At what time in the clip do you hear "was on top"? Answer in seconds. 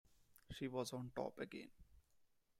0.67-1.37